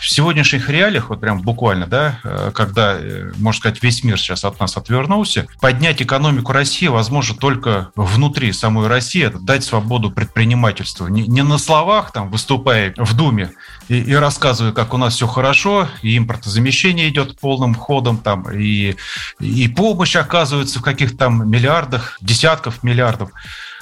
в 0.00 0.08
сегодняшних 0.08 0.68
реалиях, 0.68 1.10
вот 1.10 1.20
прям 1.20 1.40
буквально, 1.40 1.86
да, 1.86 2.20
э, 2.24 2.50
когда, 2.54 2.96
э, 2.98 3.32
можно 3.36 3.58
сказать, 3.58 3.82
весь 3.82 4.04
мир 4.04 4.18
сейчас 4.18 4.44
от 4.44 4.58
нас 4.60 4.76
отвернулся, 4.76 5.46
поднять 5.60 6.00
экономику 6.02 6.52
России 6.52 6.86
возможно 6.86 7.36
только 7.36 7.90
внутри 7.96 8.52
самой 8.52 8.88
России, 8.88 9.24
это 9.24 9.38
дать 9.38 9.64
свободу 9.64 10.10
предпринимательству. 10.10 11.08
Не, 11.08 11.26
не 11.26 11.42
на 11.42 11.58
словах, 11.58 12.12
там, 12.12 12.30
выступая 12.30 12.94
в 12.96 13.16
Думе 13.16 13.52
и, 13.88 13.98
и 13.98 14.14
рассказывая, 14.14 14.72
как 14.72 14.94
у 14.94 14.96
нас 14.96 15.14
все 15.14 15.26
хорошо, 15.26 15.88
и 16.02 16.16
импортозамещение 16.16 17.08
идет 17.08 17.38
полным 17.38 17.74
ходом, 17.74 18.18
там, 18.18 18.50
и, 18.50 18.96
и 19.40 19.68
помощь 19.68 20.16
оказывается 20.16 20.78
в 20.78 20.82
каких-то 20.82 21.16
там 21.16 21.50
миллиардах, 21.50 22.18
десятков 22.20 22.82
миллиардов 22.82 23.30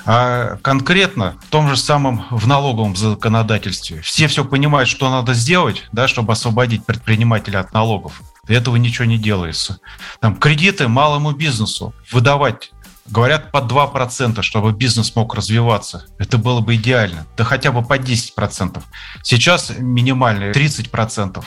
а 0.05 0.57
конкретно 0.63 1.37
в 1.47 1.51
том 1.51 1.69
же 1.69 1.77
самом 1.77 2.27
в 2.31 2.47
налоговом 2.47 2.97
законодательстве. 2.97 4.03
Все 4.03 4.29
все 4.29 4.45
понимают, 4.45 4.89
что 4.89 5.11
надо 5.11 5.35
сделать, 5.35 5.85
да, 5.93 6.09
чтобы 6.09 6.33
освободить 6.33 6.85
предпринимателя 6.85 7.61
от 7.61 7.73
налогов. 7.73 8.21
Этого 8.49 8.77
ничего 8.77 9.07
не 9.07 9.19
делается. 9.19 9.81
Там 10.21 10.37
кредиты 10.37 10.89
малому 10.89 11.33
бизнесу 11.33 11.95
выдавать 12.13 12.71
Говорят, 13.09 13.53
по 13.53 13.59
2%, 13.59 14.43
чтобы 14.43 14.73
бизнес 14.73 15.15
мог 15.15 15.35
развиваться. 15.35 16.07
Это 16.19 16.39
было 16.39 16.61
бы 16.61 16.75
идеально. 16.75 17.27
Да 17.37 17.45
хотя 17.45 17.71
бы 17.71 17.83
по 17.83 17.99
10%. 17.99 18.83
Сейчас 19.23 19.73
минимальные 19.79 20.53
30% 20.53 21.45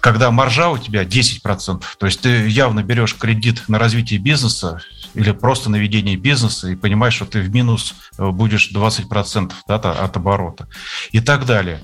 когда 0.00 0.30
маржа 0.30 0.68
у 0.70 0.78
тебя 0.78 1.04
10%, 1.04 1.82
то 1.98 2.06
есть 2.06 2.20
ты 2.20 2.48
явно 2.48 2.82
берешь 2.82 3.14
кредит 3.14 3.64
на 3.68 3.78
развитие 3.78 4.18
бизнеса 4.18 4.80
или 5.16 5.32
просто 5.32 5.70
на 5.70 5.76
ведение 5.76 6.16
бизнеса 6.16 6.68
и 6.68 6.76
понимаешь, 6.76 7.14
что 7.14 7.24
ты 7.24 7.40
в 7.40 7.52
минус 7.52 7.94
э, 8.18 8.30
будешь 8.30 8.70
20% 8.72 9.52
да, 9.66 9.76
от 9.76 10.16
оборота 10.16 10.68
и 11.10 11.20
так 11.20 11.46
далее. 11.46 11.80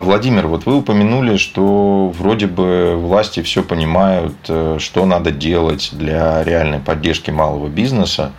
Владимир, 0.00 0.48
вот 0.48 0.66
вы 0.66 0.76
упомянули, 0.76 1.38
что 1.38 2.12
вроде 2.18 2.46
бы 2.46 2.94
власти 2.96 3.42
все 3.42 3.62
понимают, 3.62 4.34
э, 4.48 4.76
что 4.78 5.06
надо 5.06 5.30
делать 5.30 5.90
для 5.92 6.44
реальной 6.44 6.78
поддержки 6.78 7.30
малого 7.30 7.68
бизнеса, 7.68 8.32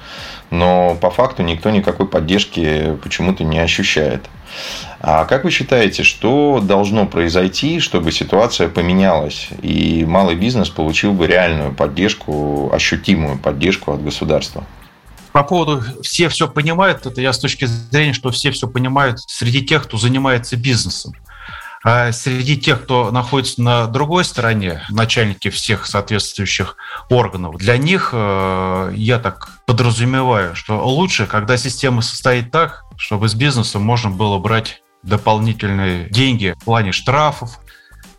но 0.49 0.95
по 0.95 1.09
факту 1.09 1.43
никто 1.43 1.69
никакой 1.69 2.07
поддержки 2.07 2.97
почему-то 3.03 3.43
не 3.43 3.59
ощущает. 3.59 4.25
А 5.01 5.25
как 5.25 5.43
вы 5.43 5.51
считаете, 5.51 6.03
что 6.03 6.59
должно 6.63 7.05
произойти, 7.05 7.79
чтобы 7.79 8.11
ситуация 8.11 8.69
поменялась 8.69 9.49
и 9.61 10.05
малый 10.05 10.35
бизнес 10.35 10.69
получил 10.69 11.13
бы 11.13 11.27
реальную 11.27 11.73
поддержку, 11.73 12.71
ощутимую 12.73 13.37
поддержку 13.37 13.93
от 13.93 14.03
государства? 14.03 14.65
По 15.31 15.43
поводу 15.43 15.83
«все 16.01 16.29
все 16.29 16.47
понимают», 16.47 17.05
это 17.05 17.19
я 17.19 17.33
с 17.33 17.39
точки 17.39 17.65
зрения, 17.65 18.13
что 18.13 18.31
все 18.31 18.51
все 18.51 18.67
понимают 18.67 19.19
среди 19.19 19.65
тех, 19.65 19.83
кто 19.83 19.97
занимается 19.97 20.55
бизнесом. 20.55 21.13
А 21.83 22.11
среди 22.13 22.57
тех, 22.57 22.83
кто 22.83 23.11
находится 23.11 23.61
на 23.61 23.85
другой 23.85 24.25
стороне, 24.25 24.81
начальники 24.89 25.49
всех 25.49 25.85
соответствующих 25.85 26.77
органов, 27.09 27.57
для 27.57 27.77
них, 27.77 28.09
э, 28.13 28.93
я 28.95 29.19
так 29.19 29.54
подразумеваю, 29.65 30.55
что 30.55 30.85
лучше, 30.87 31.27
когда 31.27 31.57
система 31.57 32.01
состоит 32.01 32.51
так, 32.51 32.83
чтобы 32.97 33.27
с 33.27 33.35
бизнесом 33.35 33.81
можно 33.81 34.09
было 34.09 34.37
брать 34.37 34.81
дополнительные 35.03 36.09
деньги 36.09 36.55
в 36.59 36.63
плане 36.65 36.91
штрафов, 36.91 37.59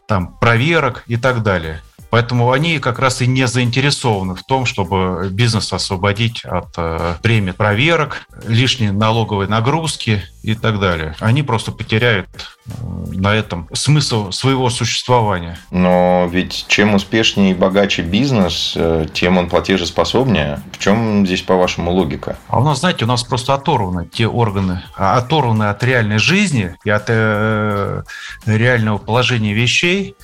там, 0.07 0.37
проверок 0.39 1.05
и 1.07 1.17
так 1.17 1.43
далее. 1.43 1.83
Поэтому 2.11 2.53
они 2.53 2.79
как 2.79 2.99
раз 2.99 3.21
и 3.23 3.27
не 3.27 3.47
заинтересованы 3.47 4.35
в 4.35 4.45
том, 4.45 4.67
чтобы 4.67 5.29
бизнес 5.31 5.73
освободить 5.73 6.45
от 6.45 6.69
э, 6.77 7.15
премии 7.23 7.53
проверок, 7.53 8.27
лишней 8.47 8.91
налоговой 8.91 9.49
нагрузки 9.49 10.23
и 10.43 10.55
так 10.55 10.79
далее. 10.79 11.15
Они 11.19 11.43
просто 11.43 11.73
потеряют 11.73 12.29
э, 12.67 12.71
на 13.13 13.35
этом 13.35 13.69
смысл 13.73 14.31
своего 14.31 14.71
существования. 14.71 15.59
Но 15.71 16.29
ведь 16.31 16.67
чем 16.69 16.95
успешнее 16.95 17.51
и 17.51 17.55
богаче 17.55 18.03
бизнес, 18.03 18.75
э, 18.77 19.07
тем 19.13 19.39
он 19.39 19.49
платежеспособнее. 19.49 20.63
В 20.73 20.79
чем 20.79 21.27
здесь, 21.27 21.43
по-вашему, 21.43 21.91
логика? 21.91 22.39
А 22.49 22.61
у 22.61 22.65
нас, 22.65 22.81
знаете, 22.81 23.05
у 23.05 23.09
нас 23.09 23.25
просто 23.25 23.55
оторваны 23.55 24.07
те 24.07 24.29
органы, 24.29 24.83
а, 24.97 25.17
оторваны 25.17 25.65
от 25.65 25.83
реальной 25.83 26.19
жизни 26.19 26.77
и 26.85 26.91
от 26.91 27.05
э, 27.09 28.03
реального 28.47 28.99
положения 28.99 29.53
вещей, 29.53 30.15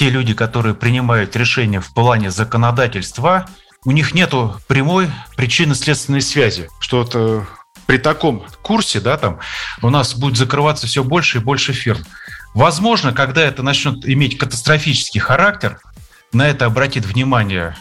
те 0.00 0.08
люди, 0.08 0.32
которые 0.32 0.74
принимают 0.74 1.36
решения 1.36 1.78
в 1.78 1.92
плане 1.92 2.30
законодательства, 2.30 3.46
у 3.84 3.90
них 3.90 4.14
нет 4.14 4.32
прямой 4.66 5.10
причинно-следственной 5.36 6.22
связи, 6.22 6.70
что 6.80 7.02
это 7.02 7.46
при 7.84 7.98
таком 7.98 8.46
курсе, 8.62 9.00
да, 9.00 9.18
там, 9.18 9.40
у 9.82 9.90
нас 9.90 10.14
будет 10.14 10.38
закрываться 10.38 10.86
все 10.86 11.04
больше 11.04 11.36
и 11.36 11.42
больше 11.42 11.74
фирм. 11.74 12.00
Возможно, 12.54 13.12
когда 13.12 13.42
это 13.42 13.62
начнет 13.62 14.08
иметь 14.08 14.38
катастрофический 14.38 15.20
характер, 15.20 15.78
на 16.32 16.48
это 16.48 16.64
обратит 16.64 17.04
внимание 17.04 17.76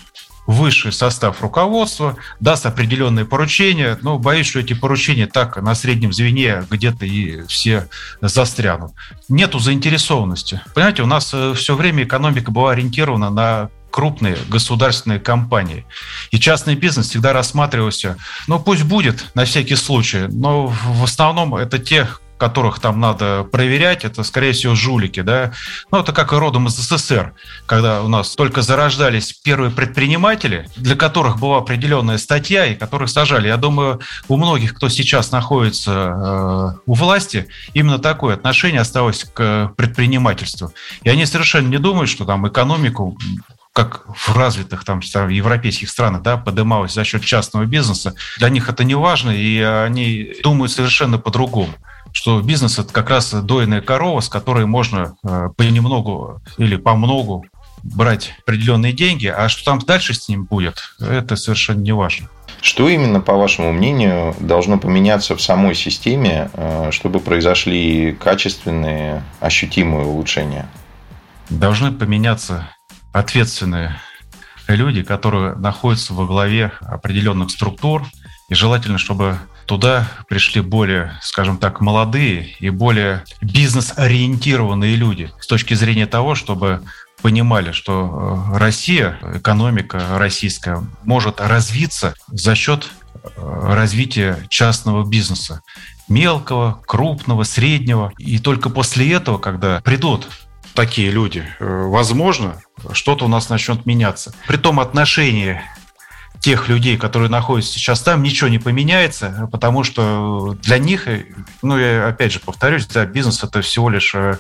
высший 0.50 0.92
состав 0.92 1.44
руководства, 1.44 2.18
даст 2.40 2.66
определенные 2.66 3.24
поручения, 3.24 4.00
но 4.02 4.18
боюсь, 4.18 4.48
что 4.48 4.60
эти 4.60 4.74
поручения 4.74 5.28
так 5.28 5.62
на 5.62 5.76
среднем 5.76 6.12
звене 6.12 6.64
где-то 6.72 7.06
и 7.06 7.46
все 7.46 7.88
застрянут. 8.20 8.94
Нету 9.28 9.60
заинтересованности. 9.60 10.60
Понимаете, 10.74 11.04
у 11.04 11.06
нас 11.06 11.30
э, 11.36 11.54
все 11.56 11.76
время 11.76 12.04
экономика 12.04 12.50
была 12.50 12.72
ориентирована 12.72 13.30
на 13.30 13.70
крупные 13.92 14.38
государственные 14.48 15.20
компании. 15.20 15.86
И 16.32 16.40
частный 16.40 16.74
бизнес 16.74 17.10
всегда 17.10 17.32
рассматривался, 17.32 18.18
ну 18.48 18.60
пусть 18.60 18.84
будет 18.84 19.30
на 19.36 19.46
всякий 19.46 19.76
случай, 19.76 20.26
но 20.30 20.66
в 20.68 21.04
основном 21.04 21.56
это 21.56 21.78
те 21.78 22.08
которых 22.40 22.80
там 22.80 23.00
надо 23.00 23.44
проверять, 23.44 24.06
это, 24.06 24.24
скорее 24.24 24.54
всего, 24.54 24.74
жулики, 24.74 25.22
да. 25.22 25.52
Ну, 25.92 26.00
это 26.00 26.14
как 26.14 26.32
и 26.32 26.38
родом 26.38 26.68
из 26.68 26.76
СССР, 26.76 27.34
когда 27.66 28.02
у 28.02 28.08
нас 28.08 28.34
только 28.36 28.62
зарождались 28.62 29.34
первые 29.34 29.72
предприниматели, 29.72 30.68
для 30.78 30.96
которых 30.96 31.38
была 31.38 31.58
определенная 31.58 32.18
статья, 32.18 32.66
и 32.66 32.76
которых 32.76 33.10
сажали. 33.10 33.50
Я 33.50 33.58
думаю, 33.58 34.00
у 34.30 34.38
многих, 34.38 34.74
кто 34.74 34.88
сейчас 34.88 35.32
находится 35.32 35.92
э, 35.92 36.80
у 36.86 36.94
власти, 36.94 37.48
именно 37.74 38.00
такое 38.00 38.36
отношение 38.36 38.82
осталось 38.82 39.26
к 39.26 39.74
предпринимательству. 39.76 40.74
И 41.04 41.10
они 41.10 41.26
совершенно 41.26 41.68
не 41.68 41.78
думают, 41.78 42.10
что 42.10 42.24
там 42.24 42.48
экономику 42.48 43.18
как 43.74 44.06
в 44.08 44.36
развитых 44.36 44.84
там 44.84 45.00
европейских 45.00 45.90
странах, 45.90 46.22
да, 46.22 46.38
поднималась 46.38 46.94
за 46.94 47.04
счет 47.04 47.24
частного 47.24 47.66
бизнеса. 47.66 48.16
Для 48.38 48.50
них 48.50 48.68
это 48.68 48.84
не 48.84 48.96
важно, 48.96 49.30
и 49.30 49.60
они 49.60 50.34
думают 50.44 50.72
совершенно 50.72 51.18
по-другому 51.18 51.74
что 52.12 52.42
бизнес 52.42 52.80
это 52.80 52.92
как 52.94 53.10
раз 53.10 53.34
дойная 53.34 53.82
корова, 53.82 54.20
с 54.20 54.30
которой 54.30 54.66
можно 54.66 55.16
э, 55.24 55.50
понемногу 55.56 56.42
или 56.58 56.76
по 56.76 56.96
многу 56.96 57.46
брать 57.84 58.34
определенные 58.42 58.94
деньги, 58.94 59.28
а 59.28 59.50
что 59.50 59.64
там 59.66 59.80
дальше 59.80 60.14
с 60.14 60.28
ним 60.28 60.46
будет, 60.46 60.78
это 61.00 61.36
совершенно 61.36 61.82
не 61.82 61.94
важно. 61.94 62.30
Что 62.62 62.90
именно, 62.90 63.22
по 63.22 63.36
вашему 63.36 63.72
мнению, 63.72 64.36
должно 64.40 64.78
поменяться 64.78 65.36
в 65.36 65.42
самой 65.42 65.76
системе, 65.76 66.50
э, 66.54 66.90
чтобы 66.92 67.20
произошли 67.20 68.14
качественные, 68.14 69.24
ощутимые 69.40 70.06
улучшения? 70.06 70.68
Должны 71.50 71.92
поменяться 71.92 72.70
ответственные 73.14 73.96
люди, 74.68 75.04
которые 75.04 75.56
находятся 75.56 76.14
во 76.14 76.26
главе 76.26 76.74
определенных 76.82 77.50
структур, 77.50 78.06
и 78.50 78.56
желательно, 78.56 78.98
чтобы 78.98 79.38
туда 79.70 80.08
пришли 80.28 80.62
более, 80.62 81.20
скажем 81.22 81.60
так, 81.60 81.80
молодые 81.80 82.56
и 82.60 82.72
более 82.72 83.24
бизнес-ориентированные 83.40 84.96
люди 84.96 85.32
с 85.40 85.46
точки 85.46 85.76
зрения 85.76 86.08
того, 86.08 86.34
чтобы 86.34 86.82
понимали, 87.22 87.72
что 87.72 88.48
э, 88.52 88.58
Россия, 88.58 89.20
экономика 89.36 90.18
российская, 90.18 90.84
может 91.04 91.40
развиться 91.40 92.16
за 92.30 92.56
счет 92.56 92.90
э, 93.14 93.30
развития 93.38 94.40
частного 94.50 95.08
бизнеса. 95.08 95.62
Мелкого, 96.08 96.82
крупного, 96.88 97.44
среднего. 97.44 98.12
И 98.18 98.40
только 98.40 98.72
после 98.72 99.14
этого, 99.14 99.38
когда 99.38 99.82
придут 99.82 100.28
такие 100.74 101.12
люди, 101.12 101.44
э, 101.60 101.84
возможно, 101.86 102.60
что-то 102.92 103.26
у 103.26 103.28
нас 103.28 103.50
начнет 103.50 103.86
меняться. 103.86 104.34
При 104.48 104.58
том 104.58 104.80
отношении 104.80 105.62
тех 106.40 106.70
людей, 106.70 106.98
которые 106.98 107.30
находятся 107.30 107.74
сейчас 107.74 108.02
там, 108.02 108.24
ничего 108.24 108.50
не 108.50 108.60
поменяется, 108.60 109.50
потому 109.52 109.84
что 109.84 110.58
для 110.62 110.78
них, 110.78 111.08
ну, 111.62 111.78
я 111.78 112.08
опять 112.08 112.32
же 112.32 112.40
повторюсь, 112.40 112.86
да, 112.88 113.06
бизнес 113.06 113.44
это 113.44 113.62
всего 113.62 113.90
лишь 113.90 114.16
э, 114.16 114.38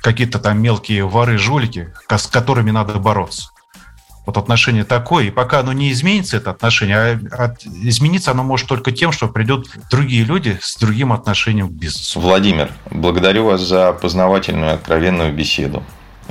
какие-то 0.00 0.38
там 0.38 0.60
мелкие 0.60 1.06
воры, 1.06 1.38
жулики, 1.38 1.92
с 2.08 2.26
которыми 2.26 2.70
надо 2.70 2.94
бороться. 2.94 3.50
Вот 4.24 4.36
отношение 4.36 4.84
такое, 4.84 5.24
и 5.24 5.30
пока 5.30 5.60
оно 5.60 5.72
не 5.72 5.90
изменится, 5.90 6.36
это 6.36 6.50
отношение, 6.50 6.96
а 7.32 7.44
от, 7.44 7.64
измениться 7.66 8.30
оно 8.30 8.44
может 8.44 8.68
только 8.68 8.92
тем, 8.92 9.10
что 9.10 9.26
придут 9.26 9.68
другие 9.90 10.22
люди 10.24 10.58
с 10.62 10.76
другим 10.76 11.12
отношением 11.12 11.68
к 11.68 11.72
бизнесу. 11.72 12.20
Владимир, 12.20 12.70
благодарю 12.90 13.46
вас 13.46 13.60
за 13.60 13.92
познавательную 13.92 14.74
откровенную 14.74 15.34
беседу. 15.34 15.82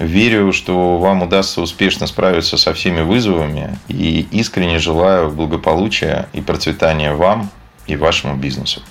Верю, 0.02 0.52
что 0.52 0.98
вам 0.98 1.22
удастся 1.22 1.62
успешно 1.62 2.08
справиться 2.08 2.58
со 2.58 2.74
всеми 2.74 3.02
вызовами 3.02 3.78
и 3.88 4.28
искренне 4.32 4.80
желаю 4.80 5.30
благополучия 5.30 6.28
и 6.34 6.42
процветания 6.42 7.14
вам 7.14 7.52
и 7.86 7.96
вашему 7.96 8.36
бизнесу. 8.36 8.82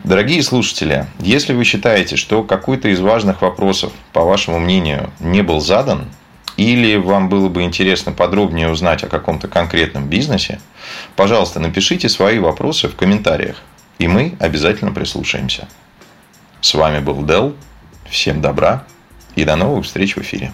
Дорогие 0.00 0.42
слушатели, 0.42 1.06
если 1.20 1.52
вы 1.52 1.62
считаете, 1.62 2.16
что 2.16 2.42
какой-то 2.42 2.88
из 2.88 2.98
важных 2.98 3.40
вопросов, 3.40 3.92
по 4.12 4.22
вашему 4.22 4.58
мнению, 4.58 5.10
не 5.20 5.42
был 5.42 5.60
задан, 5.60 6.06
или 6.56 6.96
вам 6.96 7.28
было 7.28 7.48
бы 7.48 7.62
интересно 7.62 8.10
подробнее 8.10 8.68
узнать 8.68 9.04
о 9.04 9.08
каком-то 9.08 9.46
конкретном 9.46 10.08
бизнесе, 10.08 10.60
пожалуйста, 11.14 11.60
напишите 11.60 12.08
свои 12.08 12.40
вопросы 12.40 12.88
в 12.88 12.96
комментариях, 12.96 13.62
и 14.00 14.08
мы 14.08 14.34
обязательно 14.40 14.90
прислушаемся. 14.90 15.68
С 16.60 16.74
вами 16.74 16.98
был 16.98 17.24
Дел. 17.24 17.54
Всем 18.12 18.42
добра 18.42 18.84
и 19.36 19.44
до 19.44 19.56
новых 19.56 19.86
встреч 19.86 20.16
в 20.16 20.20
эфире. 20.20 20.52